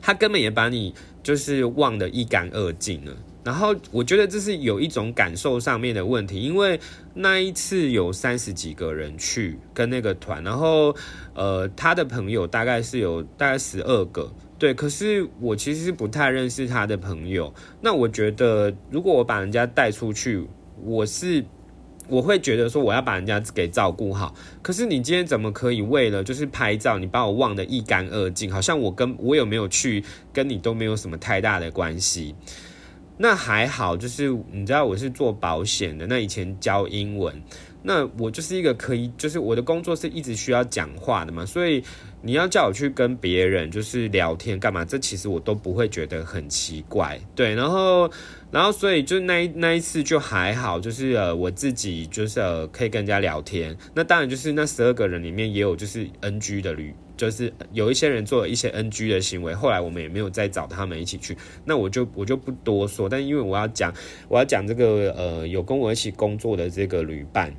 [0.00, 3.12] 他根本也把你就是忘得一干二净了。
[3.42, 6.78] 然后我觉得这是有一种感受上面的问题，因为
[7.12, 10.94] 那一次有三十几个人去跟那个团，然后
[11.34, 14.72] 呃，他的朋友大概是有大概十二个，对。
[14.72, 17.52] 可是我其实不太认识他的朋友。
[17.80, 20.46] 那我觉得，如果我把人家带出去，
[20.84, 21.44] 我是。
[22.08, 24.34] 我会觉得说我要把人家给照顾好。
[24.62, 28.50] 可是你今天怎么可以为了就是拍照，你把我忘得一干二净？
[28.50, 30.02] 好像我跟我有没有去
[30.32, 32.34] 跟你都没有什么太大的关系。
[33.16, 37.40] 那还好，就是你知道我是做保险的，那以前教英文，
[37.82, 41.82] 那我就是一个可以，就是我的工作是一直需要讲话的嘛，所以
[42.22, 48.10] 你要叫我去跟别人就是聊天干嘛，这其实我都不会觉得很奇怪，对，然后。
[48.52, 53.76] 然后，所以就那那一次就还好，就是呃，我自己就是呃，可以跟人家聊天。
[53.94, 59.54] 那当然就是那十二个人里面也有就是 NG 的旅，就是有一些人做了一些 NG 的行为。
[59.54, 61.36] 后来我们也没有再找他们一起去。
[61.64, 63.08] 那我就我就不多说。
[63.08, 63.94] 但因为我要讲，
[64.28, 67.54] 我要讲这个呃，有跟我一起工作的这个旅伴。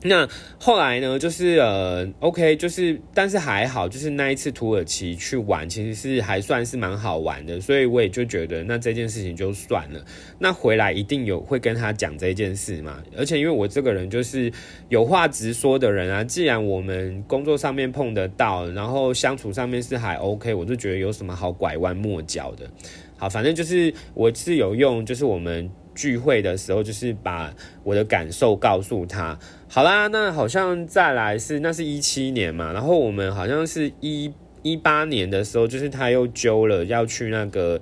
[0.00, 0.28] 那
[0.60, 1.18] 后来呢？
[1.18, 10.00] 就是呃，OK，就是，但是还好，就是那一次土耳其去玩，其实是还算是蛮好玩的，所以我也就觉得那这件事情就算了。
[10.38, 13.02] 那回来一定有会跟他讲这件事嘛？
[13.16, 14.52] 而且因为我这个人就是
[14.88, 22.70] 有话直说的人啊，既然我们工作上面碰得到，然后相处上面是还 OK，我就觉得有什么好拐弯抹角的。
[23.16, 25.68] 好，反正就是我是有用，就是我们。
[25.94, 29.36] 聚会的时候，就是把我的感受告诉他。
[29.70, 37.78] 好啦，那好像再来是那是一七年嘛，然后我们好像是一一八年的时候，就是他又揪了要去那个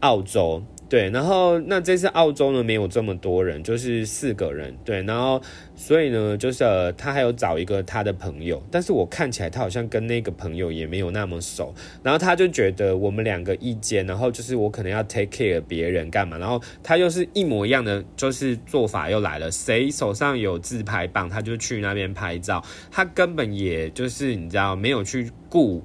[0.00, 0.62] 澳洲。
[0.90, 4.76] 对，然后那这次澳洲呢没有这么多人，就是四个人。
[4.84, 5.40] 对，然后
[5.76, 6.64] 所以呢，就是
[6.98, 11.72] 他还有找一个他的朋友，但是我看起来他好像跟那个朋友也没有那么熟。
[12.02, 19.48] 然后他就觉得我们两个意见，然后就是我可能要 take care 别人干嘛，然后他又是一模一样的，就是做法又来了。
[19.48, 22.60] 谁手上有自拍棒，他就去那边拍照，
[22.90, 25.84] 他根本也就是你知道没有去顾。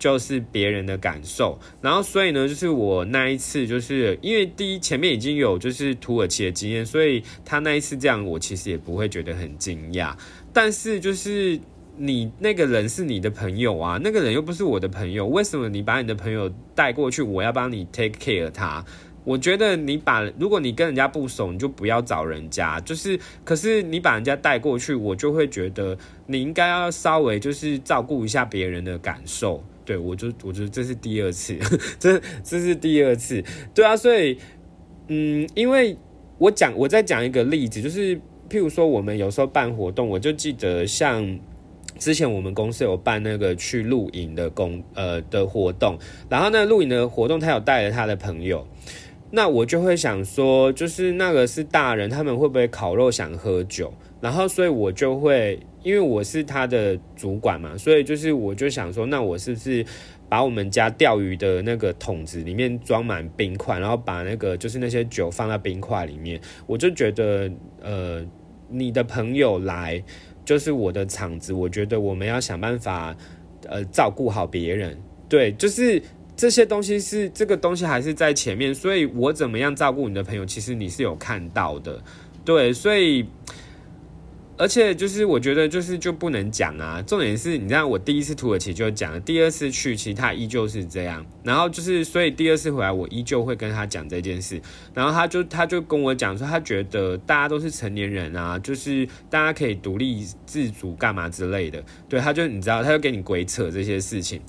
[0.00, 10.14] 就是别人的感受，然后所以呢，就是我那一次，就是因为第一前面已经有就是土耳其的经验，所以他那一次这样，我其实也不会觉得很惊讶。
[10.54, 11.60] 但是就是
[11.98, 18.82] 你那个人是你的朋友啊，那个人又不是我的朋友，为什么你把你的朋友带过去，我要帮你 take care 他？
[19.22, 22.80] 我觉得你把如果你跟人家不熟，你就不要找人家。
[22.80, 25.96] 就是可是你把人家带过去，我就会觉得
[26.26, 29.62] 你应该要稍微就是照顾一下别人的感受。
[29.90, 31.58] 对，我就我觉得这是第二次，
[31.98, 33.42] 这这是第二次，
[33.74, 34.38] 对啊，所以，
[35.08, 35.96] 嗯，因为
[36.38, 38.14] 我讲，我再讲一个例子，就是
[38.48, 41.40] 譬如说，我们有时候办活动，我就记得像
[41.98, 48.64] 之前我们公司有办那个去露营的工呃的活动，然后那露营的活动，他有带了他的朋友，
[49.32, 53.92] 那我就会想说，就是那个是大人，他们会不会烤肉想喝酒？
[54.20, 59.84] 然后，所以我就会，因为我是他的主管嘛，所以就是我就想说，那我是不是
[60.28, 66.38] 把我们家钓鱼的那个桶子里面装满冰块，然后把那个就是那些酒放在冰块里面？
[66.66, 67.50] 我就觉得，
[67.80, 68.22] 呃，
[68.68, 70.02] 你的朋友来
[70.44, 73.16] 就是我的场子，我觉得我们要想办法，
[73.66, 74.96] 呃，照顾好别人。
[75.28, 76.02] 对，就是
[76.36, 82.02] 这些东西是这个东西还是在前面，所以我怎么样照顾你的朋友，其实你是有看到的。
[82.44, 83.24] 对，所以。
[84.60, 94.60] 而且就是我觉得就是就不能讲啊，重点是你知道我第一次土耳其就讲了，第二次去其实他依旧是这样，然后就是所以第二次回来我依旧会跟他讲这件事，
[94.92, 104.42] 然后他就他就跟我讲说他觉得大家都是成年人啊，就是大家可以独立自主干嘛之类的，对，他就你知道他就给你鬼扯这些事情，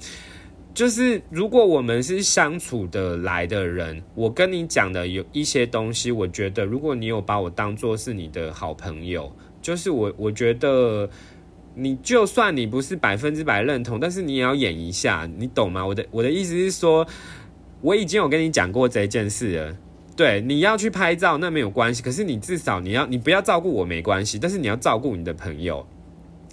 [0.73, 9.33] 就是如果我们是相处的来的人，我跟你讲的有一些东西，我觉得如果你有把我当做是你的好朋友。
[9.61, 11.09] 就是我，我觉得
[11.75, 15.85] 你就算你不是百分之百认同，但是你也要演一下，你懂吗？
[15.85, 17.07] 我的我的意思是说，
[17.81, 19.77] 我已经有跟你讲过这件事了。
[20.17, 25.87] 对，你要去拍照那没有关系，可是你至少你要你不要照顾我没关系，但是你要照顾你的朋友，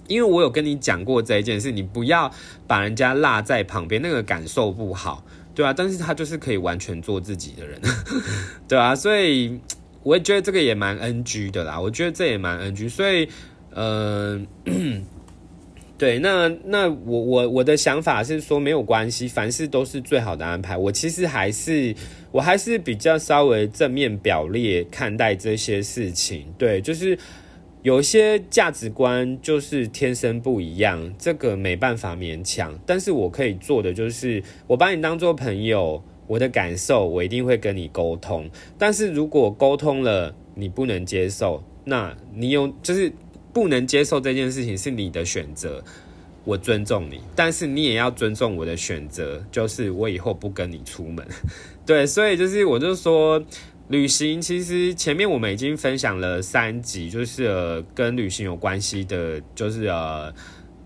[0.07, 2.31] 因为我有跟你讲过这一件事，你不要
[2.65, 7.81] 把人家落在旁边，那个感受不好，对啊，但是他就是可以完全做自己的人，
[8.67, 9.59] 对啊，所以。
[10.09, 13.29] 我也觉得这个也蛮 NG 的啦，我觉得这也蛮 NG，所以，
[13.69, 14.41] 呃，
[15.99, 20.75] 对，那那我我我的想法是说没有关系，凡事都是最好的安排。
[20.75, 21.93] 我其实还是
[22.31, 27.15] 我还是比较稍微正面表列看待这些事情，对，就是
[27.83, 36.03] 有些价值观就是天生不一样，这个没办法勉强，但是我可以做的就是我把你当做朋友。
[36.29, 38.47] 我的感受，我一定会跟你沟通。
[38.77, 43.11] 但是如果沟通了你不能接受，那你有就是
[43.51, 45.83] 不能接受这件事情是你的选择，
[46.43, 47.19] 我尊重你。
[47.35, 51.27] 但是你也要尊重我的选择，就是我以后不跟你出门。
[51.83, 53.43] 对，所以就是我就说，
[53.87, 60.31] 旅行其实前面我们已经分享了三集，就是呃跟旅行有关系的，就是呃。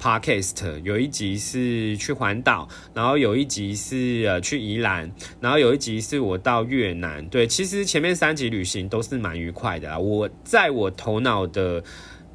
[0.03, 7.25] Podcast 有一集是去环岛，然后有一集是呃去宜兰，然后有一集是我到越南。
[7.29, 9.97] 对，其实前面三集旅行都是蛮愉快的啦。
[9.97, 11.81] 我在我头脑的，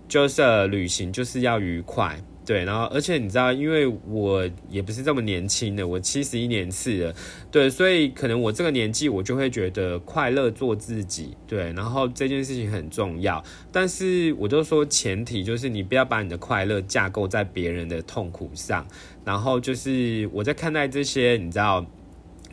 [0.09, 2.19] 就是旅行就是要愉快。
[2.49, 7.15] 对，然后而且你知道，因为我也不是这么年轻的，我七十一年次了，
[7.51, 13.45] 对，所以可能我这个年纪，我就会觉得快乐做自己，对，然后这件事情很重要。
[13.71, 18.87] 但是我就说，前提就是你不要把你的快乐架构在别人的痛苦上。
[19.27, 21.85] 然后就是我在看待这些你知道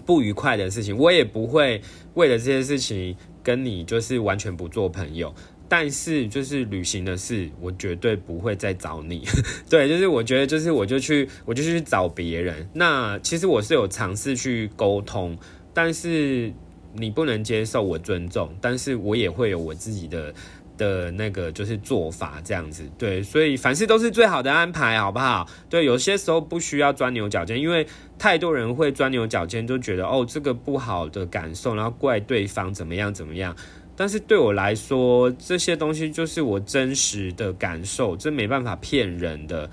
[0.05, 1.81] 不愉快的事情，我也不会
[2.15, 5.33] 为了这些事情跟你就是完全不做朋友。
[5.67, 9.27] 但是就是旅行的事，我绝对不会再找你。
[9.69, 12.69] 对，就是我觉得就是我就去我就去找别人。
[12.73, 15.37] 那其实我是有尝试去沟通，
[15.73, 16.53] 但是
[16.93, 20.33] 你不能接受，我尊重，但是我也会有我自己的
[20.77, 22.83] 的那个就是做法这样子。
[22.97, 25.49] 对，所以凡事都是最好的安排，好不好？
[25.67, 27.87] 对，有些时候不需要钻牛角尖，因为
[28.19, 33.55] 太多人会钻牛角尖，就觉得哦这个不好的感受，然后怪对方怎么样怎么样。
[33.95, 39.69] 但是对我来说，这些东西就是我真实的感受，这没办法骗人的。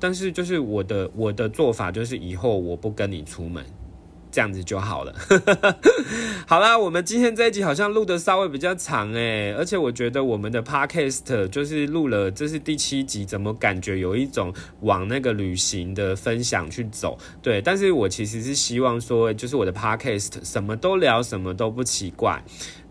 [0.00, 3.64] 但是就是我的我的做法，就是以后我不跟你出门，
[4.30, 5.14] 这样子就好了。
[6.46, 17.18] 好啦，我们今天这一集好像录的稍微比较长诶，而且我觉得我们的 podcast 就是录了，这是第七集，怎么感觉有一种往那个旅行的分享去走？
[17.42, 22.42] 对，但是我其实是希望说，就是我的 podcast 什么都聊，什么都不奇怪。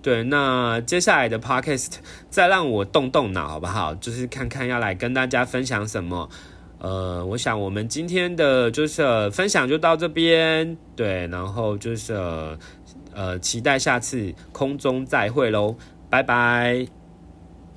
[0.01, 1.93] 对，那接下来的 podcast
[2.29, 3.93] 再让我动动脑，好不好？
[3.95, 6.29] 就是看看要来跟大家分享什么。
[6.79, 12.13] 呃，我想我们今天的就是分享就到这边，对，然后就是
[13.13, 15.75] 呃，期待下次空中再会喽，
[16.09, 16.96] 拜拜。